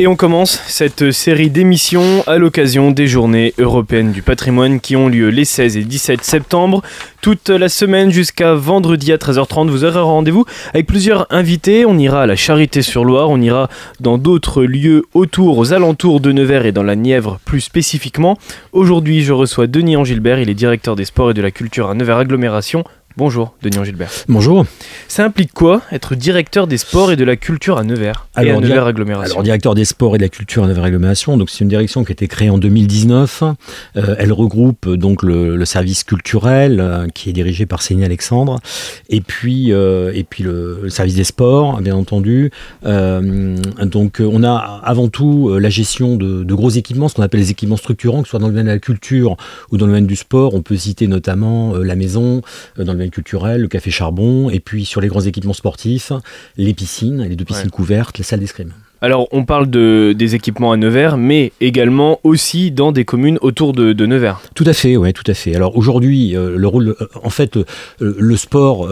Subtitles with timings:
[0.00, 5.08] Et on commence cette série d'émissions à l'occasion des journées européennes du patrimoine qui ont
[5.08, 6.82] lieu les 16 et 17 septembre.
[7.20, 11.84] Toute la semaine jusqu'à vendredi à 13h30, vous aurez rendez-vous avec plusieurs invités.
[11.84, 16.66] On ira à la Charité-sur-Loire, on ira dans d'autres lieux autour, aux alentours de Nevers
[16.66, 18.38] et dans la Nièvre plus spécifiquement.
[18.72, 21.94] Aujourd'hui, je reçois Denis Angilbert, il est directeur des sports et de la culture à
[21.94, 22.84] Nevers Agglomération.
[23.18, 24.12] Bonjour, Denis Gilbert.
[24.28, 24.64] Bonjour.
[25.08, 28.56] Ça implique quoi être directeur des sports et de la culture à Nevers alors, et
[28.56, 31.50] à Nevers Agglomération Alors, directeur des sports et de la culture à Nevers Agglomération, donc
[31.50, 33.42] c'est une direction qui a été créée en 2019.
[33.96, 38.60] Euh, elle regroupe donc le, service culturel euh, qui est dirigé par Céline Alexandre
[39.08, 42.52] et puis, euh, et puis le, service des sports, bien entendu.
[42.84, 47.50] donc, on a avant tout la gestion de, de gros équipements, ce qu'on appelle les
[47.50, 49.36] équipements structurants, que ce soit dans le domaine de la culture
[49.72, 50.54] ou dans le domaine du sport.
[50.54, 52.42] On peut citer notamment la maison,
[52.76, 56.12] dans le domaine culturel, le café charbon, et puis sur les grands équipements sportifs,
[56.56, 58.72] les piscines, les deux piscines couvertes, les salles d'escrime.
[59.00, 63.72] Alors, on parle de, des équipements à Nevers, mais également aussi dans des communes autour
[63.72, 64.40] de, Nevers.
[64.54, 65.54] Tout à fait, oui, tout à fait.
[65.54, 67.64] Alors aujourd'hui, euh, le rôle, euh, en fait, euh,
[68.00, 68.88] le sport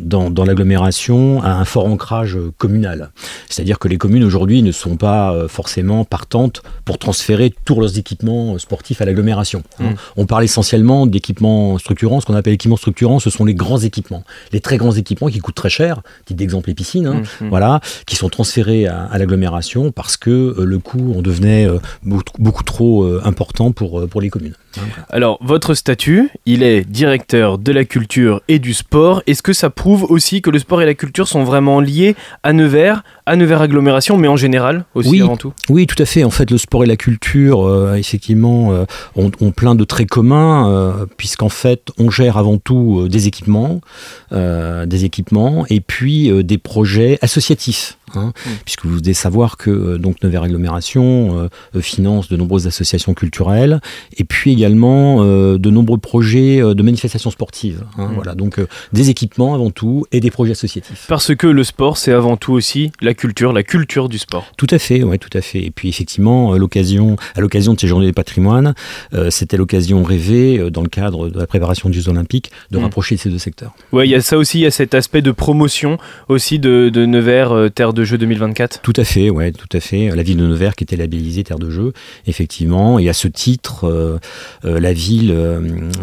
[0.00, 3.10] dans, dans l'agglomération a un fort ancrage communal.
[3.48, 8.58] C'est-à-dire que les communes aujourd'hui ne sont pas forcément partantes pour transférer tous leurs équipements
[8.58, 9.62] sportifs à l'agglomération.
[9.80, 9.90] Hein.
[9.90, 9.94] Mmh.
[10.16, 12.20] On parle essentiellement d'équipements structurants.
[12.20, 15.38] Ce qu'on appelle équipements structurants, ce sont les grands équipements, les très grands équipements qui
[15.38, 16.02] coûtent très cher.
[16.26, 17.48] Type d'exemple les piscines, hein, mmh, mmh.
[17.48, 21.78] voilà, qui sont transférés à à l'agglomération parce que euh, le coût en devenait euh,
[22.38, 24.54] beaucoup, trop euh, important pour, pour les communes.
[25.08, 29.20] Alors, votre statut, il est directeur de la culture et du sport.
[29.26, 32.52] Est-ce que ça prouve aussi que le sport et la culture sont vraiment liés à
[32.52, 35.52] Nevers, à Nevers agglomération, mais en général aussi oui, avant tout?
[35.68, 36.22] Oui, tout à fait.
[36.22, 41.88] En fait, le sport et la culture, effectivement, ont, plein de traits communs, puisqu'en fait,
[41.98, 43.80] on gère avant tout des équipements,
[44.30, 47.98] des équipements, et puis des projets associatifs.
[48.14, 48.50] Hein, mm.
[48.64, 53.14] puisque vous devez savoir que euh, donc Nevers Agglomération euh, euh, finance de nombreuses associations
[53.14, 53.80] culturelles
[54.16, 57.84] et puis également de nombreux projets de manifestations sportives.
[57.98, 58.14] Hein, mm.
[58.14, 58.60] Voilà, donc
[58.92, 61.06] des équipements avant tout et des projets associatifs.
[61.08, 64.46] Parce que le sport, c'est avant tout aussi la culture, la culture du sport.
[64.56, 65.62] Tout à fait, ouais, tout à fait.
[65.62, 68.74] Et puis effectivement, l'occasion, à l'occasion de ces journées des patrimoines,
[69.30, 72.82] c'était l'occasion rêvée dans le cadre de la préparation des Jeux Olympiques de mm.
[72.82, 73.72] rapprocher ces deux secteurs.
[73.92, 76.90] Ouais, il y a ça aussi, il y a cet aspect de promotion aussi de,
[76.92, 80.08] de Nevers, terre de de jeu 2024 Tout à fait, ouais, tout à fait.
[80.16, 81.92] La ville de Nevers qui était labellisée terre de jeu,
[82.26, 82.98] effectivement.
[82.98, 84.18] Et à ce titre, euh,
[84.64, 85.60] euh, la ville, euh,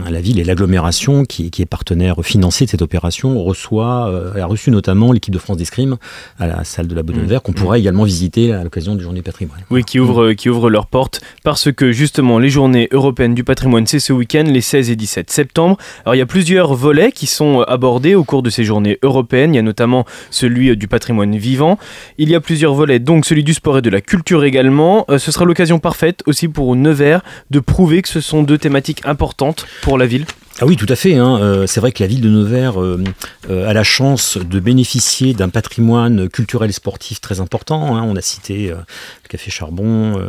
[0.08, 4.70] la ville et l'agglomération qui, qui, est partenaire financier de cette opération reçoit, a reçu
[4.70, 5.98] notamment l'équipe de France d'escrime
[6.38, 7.24] à la salle de la Bonne de mmh.
[7.24, 7.56] Nevers qu'on mmh.
[7.56, 9.62] pourrait également visiter à l'occasion du Journée patrimoine.
[9.72, 13.88] Oui, qui ouvre, qui ouvre leurs portes parce que justement les Journées européennes du patrimoine
[13.88, 15.78] c'est ce week-end, les 16 et 17 septembre.
[16.06, 19.54] Alors il y a plusieurs volets qui sont abordés au cours de ces Journées européennes.
[19.54, 21.80] Il y a notamment celui du patrimoine vivant,
[22.18, 25.06] il y a plusieurs volets, donc celui du sport et de la culture également.
[25.10, 29.02] Euh, ce sera l'occasion parfaite aussi pour Nevers de prouver que ce sont deux thématiques
[29.06, 30.26] importantes pour la ville.
[30.60, 31.16] Ah oui, tout à fait.
[31.16, 31.40] Hein.
[31.40, 33.04] Euh, c'est vrai que la ville de Nevers euh,
[33.50, 37.96] a la chance de bénéficier d'un patrimoine culturel et sportif très important.
[37.96, 38.04] Hein.
[38.04, 40.20] On a cité le café Charbon,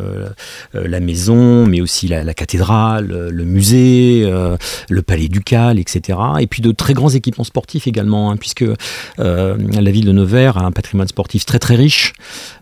[0.74, 4.28] la maison, mais aussi la, cathédrale, le musée,
[4.88, 6.18] le palais ducal, etc.
[6.40, 8.64] Et puis de très grands équipements sportifs également, hein, puisque
[9.18, 12.12] la ville de Nevers a un patrimoine sportif très très riche,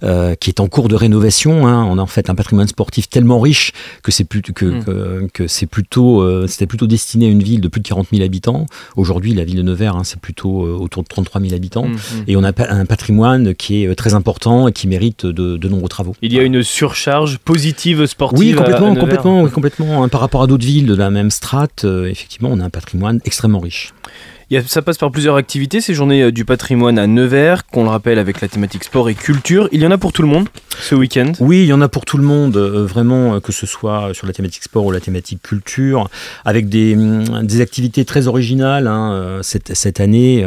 [0.02, 1.66] euh, qui est en cours de rénovation.
[1.66, 1.84] Hein.
[1.84, 3.72] On a en fait un patrimoine sportif tellement riche
[4.02, 5.30] que c'est plus que, mm.
[5.30, 8.24] que, c'est plutôt euh, c'était plutôt destiné à une ville de plus de 40 000
[8.24, 8.66] habitants.
[8.96, 11.92] Aujourd'hui, la ville de Nevers, hein, c'est plutôt euh, autour de 33 000 habitants, mm,
[11.92, 12.24] mm.
[12.28, 15.88] et on a un patrimoine qui est très important et qui mérite de, de nombreux
[15.88, 16.14] travaux.
[16.22, 18.38] Il y a une surcharge positive sportive.
[18.38, 20.02] Oui, complètement, complètement, complètement.
[20.02, 20.08] Hein.
[20.08, 23.60] par rapport à d'autres villes de la même strate, effectivement, on a un patrimoine extrêmement
[23.60, 23.92] riche
[24.66, 28.18] ça passe par plusieurs activités, ces journées euh, du patrimoine à Nevers, qu'on le rappelle
[28.18, 29.68] avec la thématique sport et culture.
[29.72, 30.48] Il y en a pour tout le monde
[30.78, 31.32] ce week-end?
[31.40, 34.10] Oui, il y en a pour tout le monde, euh, vraiment, euh, que ce soit
[34.12, 36.08] sur la thématique sport ou la thématique culture,
[36.44, 40.46] avec des, mm, des activités très originales hein, cette, cette, année,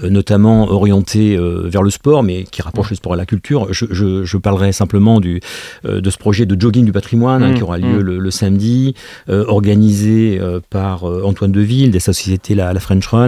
[0.00, 3.72] notamment orientées vers le sport, mais qui rapprochent le sport à la culture.
[3.72, 5.40] Je, je, je parlerai simplement du,
[5.84, 8.18] de ce projet de jogging du patrimoine hein, mmh, qui aura lieu mmh.
[8.18, 8.94] le, samedi,
[9.28, 10.40] organisé
[10.70, 13.25] par Antoine Deville, des sociétés la, la French Run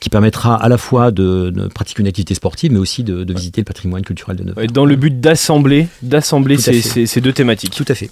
[0.00, 3.64] qui permettra à la fois de, pratiquer une activité sportive, mais aussi de, visiter le
[3.64, 4.66] patrimoine culturel de Nevers.
[4.68, 7.74] Dans le but d'assembler, d'assembler ces, deux thématiques.
[7.74, 8.10] Tout à fait.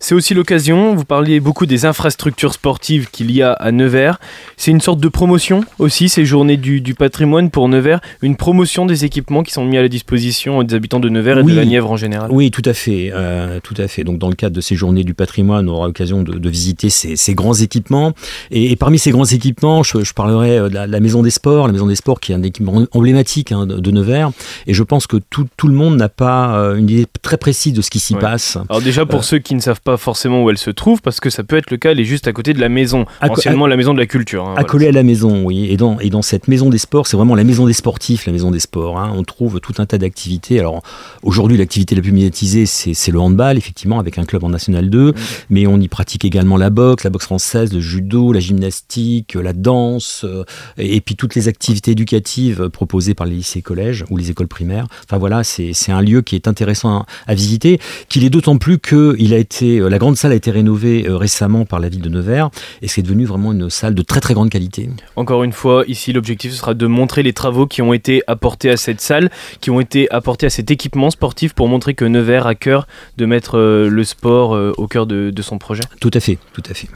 [0.00, 4.18] C'est aussi l'occasion, vous parliez beaucoup des infrastructures sportives qu'il y a à Nevers.
[4.56, 9.04] C'est une sorte de promotion aussi, ces journées du, patrimoine pour Nevers, une promotion des
[9.04, 11.90] équipements qui sont mis à la disposition des habitants de Nevers et de la Nièvre
[11.90, 12.30] en général.
[12.30, 13.12] Oui, tout à fait.
[13.14, 14.04] Euh, tout à fait.
[14.04, 17.34] Donc dans le cadre de ces journées du patrimoine, on aura l'occasion de, visiter ces,
[17.34, 18.12] grands équipements.
[18.50, 21.96] Et, parmi ces grands équipements, je, parlerai de la, Maison des Sports, la Maison des
[21.96, 24.30] Sports qui est un équipement emblématique hein, de, Nevers.
[24.66, 27.82] Et je pense que tout, le monde n'a pas euh, une idée très précise de
[27.82, 28.58] ce qui s'y passe.
[28.68, 31.20] Alors déjà pour euh, ceux qui ne savent pas forcément où elle se trouve, parce
[31.20, 33.66] que ça peut être le cas, elle est juste à côté de la maison, anciennement
[33.66, 34.46] la maison de la culture.
[34.46, 35.68] Hein, accolée à la maison, oui.
[35.70, 38.32] Et dans, et dans cette maison des sports, c'est vraiment la maison des sportifs, la
[38.32, 38.98] maison des sports.
[38.98, 39.12] Hein.
[39.14, 40.58] On trouve tout un tas d'activités.
[40.60, 40.82] Alors
[41.22, 45.10] aujourd'hui, l'activité la plus médiatisée, c'est le handball, effectivement, avec un club en National 2,
[45.10, 45.14] mm.
[45.50, 49.52] mais on y pratique également la boxe, la boxe française, le judo, la gymnastique, la
[49.52, 50.44] danse, euh,
[50.78, 54.48] et, puis toutes les activités éducatives proposées par les lycées et collèges ou les écoles
[54.48, 54.86] primaires.
[55.04, 59.34] Enfin voilà, c'est un lieu qui est intéressant à, visiter, qu'il est d'autant plus qu'il
[59.34, 62.08] a été, euh, la grande salle a été rénovée euh, récemment par la ville de
[62.08, 62.50] Nevers
[62.82, 64.88] et c'est devenu vraiment une salle de très très grande qualité.
[65.16, 68.76] Encore une fois, ici l'objectif sera de montrer les travaux qui ont été apportés à
[68.76, 69.30] cette salle,
[69.60, 72.86] qui ont été apportés à cet équipement sportif pour montrer que Nevers a cœur
[73.16, 75.82] de mettre euh, le sport au cœur de, de son projet.
[76.00, 76.88] Tout à fait, tout à fait.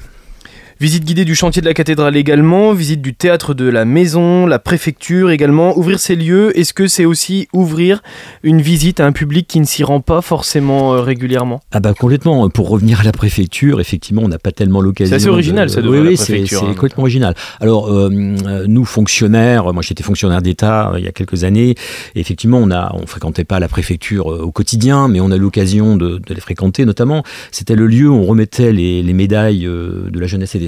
[0.80, 4.60] Visite guidée du chantier de la cathédrale également, visite du théâtre de la maison, la
[4.60, 5.76] préfecture également.
[5.76, 8.00] Ouvrir ces lieux, est-ce que c'est aussi ouvrir
[8.44, 11.58] une visite à un public qui ne s'y rend pas forcément euh, régulièrement?
[11.72, 12.48] Ah bah complètement.
[12.48, 15.10] Pour revenir à la préfecture, effectivement, on n'a pas tellement l'occasion.
[15.10, 15.82] C'est assez original, ça.
[15.82, 15.88] De...
[15.88, 16.74] Oui, oui, c'est hein.
[16.74, 17.34] complètement original.
[17.60, 18.08] Alors euh,
[18.46, 21.70] euh, nous fonctionnaires, moi j'étais fonctionnaire d'État il y a quelques années.
[22.14, 25.96] Et effectivement, on a, on fréquentait pas la préfecture au quotidien, mais on a l'occasion
[25.96, 26.84] de, les fréquenter.
[26.84, 30.67] Notamment, c'était le lieu où on remettait les, les médailles de la jeunesse et des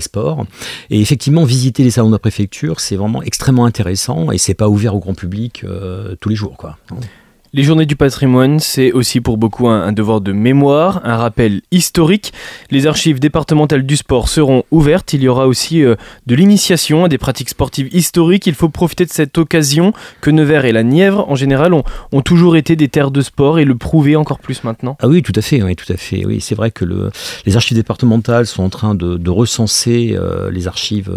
[0.90, 4.68] Et effectivement, visiter les salons de la préfecture, c'est vraiment extrêmement intéressant et c'est pas
[4.68, 6.56] ouvert au grand public euh, tous les jours.
[6.56, 6.78] Quoi.
[7.52, 12.32] Les journées du patrimoine, c'est aussi pour beaucoup un, devoir de mémoire, un rappel historique.
[12.70, 15.14] Les archives départementales du sport seront ouvertes.
[15.14, 18.46] Il y aura aussi euh, de l'initiation à des pratiques sportives historiques.
[18.46, 21.82] Il faut profiter de cette occasion que Nevers et la Nièvre, en général, ont,
[22.22, 24.96] toujours été des terres de sport et le prouver encore plus maintenant.
[25.00, 25.60] Ah oui, tout à fait.
[25.60, 26.24] Oui, tout à fait.
[26.24, 27.10] Oui, c'est vrai que le,
[27.46, 31.10] les archives départementales sont en train de, recenser euh, les archives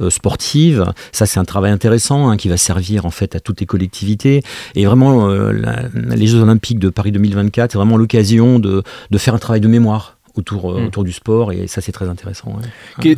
[0.00, 0.86] euh, sportives.
[1.12, 4.42] Ça, c'est un travail intéressant hein, qui va servir en fait à toutes les collectivités.
[4.74, 8.82] Et vraiment, la, les Jeux Olympiques de Paris 2024, c'est vraiment l'occasion de,
[9.16, 10.18] faire un travail de mémoire.
[10.36, 10.86] Autour, euh, mm.
[10.86, 12.58] autour du sport et ça c'est très intéressant.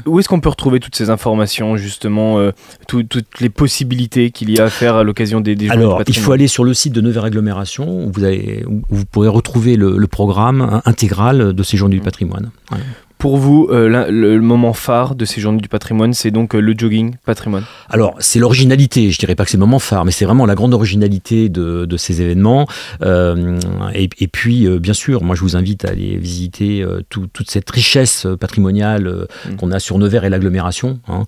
[0.05, 2.51] Où est-ce qu'on peut retrouver toutes ces informations justement, euh,
[2.87, 6.33] toutes les possibilités qu'il y a à faire à l'occasion des, des Alors il faut
[6.33, 10.83] aller sur le site de Nevers Agglomération où vous, avez, vous pourrez retrouver le, programme
[10.85, 12.05] intégral de ces journées du mm.
[12.05, 12.51] patrimoine.
[13.19, 16.75] Pour vous, euh, le, moment phare de ces journées du patrimoine, c'est donc euh, le
[16.77, 20.27] jogging patrimoine Alors, c'est l'originalité, je dirais pas que c'est le moment phare, mais c'est
[20.27, 22.69] vraiment la grande originalité de, ces événements.
[23.01, 23.59] Euh,
[23.95, 29.27] et, puis, bien sûr, moi je vous invite à aller visiter toute cette richesse patrimoniale
[29.49, 29.57] mm.
[29.57, 31.01] qu'on a sur Nevers et l'agglomération.
[31.09, 31.25] Hein.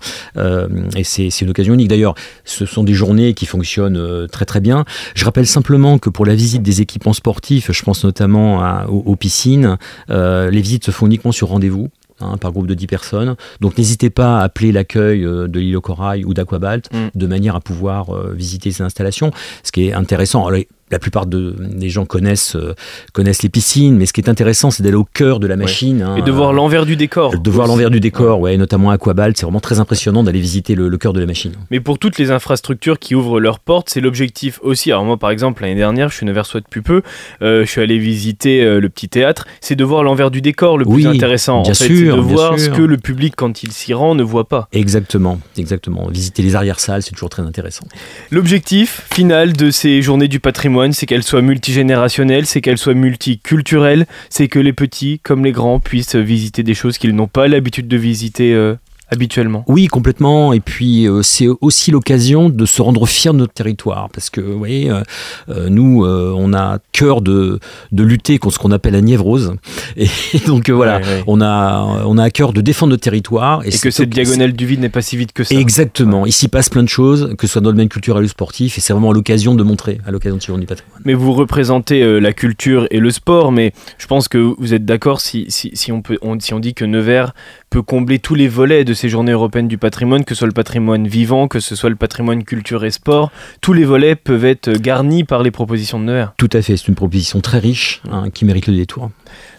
[0.95, 1.87] et c'est une occasion unique.
[1.87, 2.13] D'ailleurs,
[2.45, 4.85] ce sont des journées qui fonctionnent très très bien.
[5.15, 9.77] Je rappelle simplement que pour la visite des équipements sportifs, je pense notamment aux, piscines,
[10.09, 11.88] les visites se font uniquement sur rendez-vous
[12.21, 13.35] Hein, par groupe de 10 personnes.
[13.61, 17.07] Donc n'hésitez pas à appeler l'accueil euh, de l'île au Corail ou d'Aquabalt mm.
[17.15, 19.31] de manière à pouvoir euh, visiter ces installations.
[19.63, 20.49] Ce qui est intéressant
[20.91, 22.73] la plupart des gens connaissent, euh,
[23.13, 26.01] connaissent les piscines, mais ce qui est intéressant, c'est d'aller au cœur de la machine.
[26.01, 27.37] Hein, et de voir l'envers du décor.
[27.37, 28.57] De voir l'envers du décor, ouais.
[28.57, 29.37] notamment à Aquabalt.
[29.37, 31.53] C'est vraiment très impressionnant d'aller visiter le, cœur de la machine.
[31.71, 34.91] Mais pour toutes les infrastructures qui ouvrent leurs portes, c'est l'objectif aussi.
[34.91, 37.01] Alors moi, par exemple, l'année dernière, je suis Neversois depuis peu,
[37.41, 39.45] euh, je suis allé visiter euh, le petit théâtre.
[39.61, 41.61] C'est de voir l'envers du décor le plus intéressant.
[41.61, 44.23] Bien en fait, sûr, de voir ce que le public, quand il s'y rend, ne
[44.23, 44.67] voit pas.
[44.73, 46.07] Exactement, exactement.
[46.09, 47.85] Visiter les arrière-salles, c'est toujours très intéressant.
[48.31, 54.07] L'objectif final de ces journées du patrimoine, c'est soient multiples multigénérationnelle, c'est qu'elle soit multiculturelle,
[54.29, 57.87] c'est que les petits comme les grands puissent visiter des choses qu'ils n'ont pas l'habitude
[57.87, 58.75] de visiter euh,
[59.09, 59.63] habituellement.
[59.67, 60.53] Oui, complètement.
[60.53, 64.41] Et puis euh, c'est aussi l'occasion de se rendre fier de notre territoire, parce que
[64.41, 65.01] vous voyez, euh,
[65.49, 67.59] euh, nous, on a cœur de,
[67.91, 69.55] de lutter contre ce qu'on appelle la niévrose,
[69.97, 70.07] et
[70.47, 73.61] donc voilà, on a on a à cœur de défendre notre territoire.
[73.65, 75.55] Et, que cette diagonale du vide n'est pas si vide que ça.
[75.55, 76.25] Exactement.
[76.25, 78.81] Ici passe plein de choses, que ce soit dans le domaine culturel ou sportif, et
[78.81, 81.01] c'est vraiment l'occasion de montrer, à l'occasion de ce du patrimoine.
[81.05, 85.21] Mais vous représentez la culture et le sport, mais je pense que vous êtes d'accord
[85.21, 87.33] si, si, si, on peut, si on dit que Nevers
[87.69, 90.53] peut combler tous les volets de ces journées européennes du patrimoine, que ce soit le
[90.53, 93.31] patrimoine vivant, que ce soit le patrimoine culture et sport.
[93.61, 96.33] Tous les volets peuvent être garnis par les propositions de Nevers.
[96.37, 99.09] Tout à fait, c'est une proposition très riche hein, qui mérite le détour.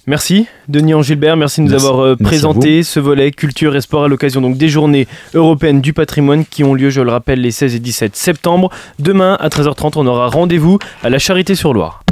[0.07, 4.09] Merci Denis Gilbert, merci de nous avoir euh, présenté ce volet culture et sport à
[4.09, 7.77] l'occasion donc des journées européennes du patrimoine qui ont lieu, je le rappelle, les 16
[7.77, 8.71] et 17 septembre.
[8.99, 12.03] Demain à 13h30, on aura rendez-vous à la Charité sur Loire.